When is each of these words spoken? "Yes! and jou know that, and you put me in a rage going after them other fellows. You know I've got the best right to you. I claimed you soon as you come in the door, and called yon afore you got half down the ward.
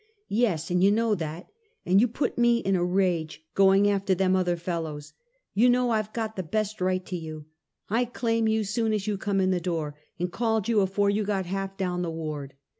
"Yes! 0.31 0.71
and 0.71 0.81
jou 0.81 0.89
know 0.89 1.13
that, 1.13 1.51
and 1.85 2.01
you 2.01 2.07
put 2.07 2.35
me 2.35 2.57
in 2.57 2.75
a 2.75 2.83
rage 2.83 3.45
going 3.53 3.87
after 3.87 4.15
them 4.15 4.35
other 4.35 4.57
fellows. 4.57 5.13
You 5.53 5.69
know 5.69 5.91
I've 5.91 6.11
got 6.11 6.35
the 6.35 6.41
best 6.41 6.81
right 6.81 7.05
to 7.05 7.15
you. 7.15 7.45
I 7.87 8.05
claimed 8.05 8.49
you 8.49 8.63
soon 8.63 8.93
as 8.93 9.05
you 9.05 9.15
come 9.19 9.39
in 9.39 9.51
the 9.51 9.59
door, 9.61 9.93
and 10.17 10.31
called 10.31 10.67
yon 10.67 10.79
afore 10.81 11.11
you 11.11 11.23
got 11.23 11.45
half 11.45 11.77
down 11.77 12.01
the 12.01 12.09
ward. 12.09 12.55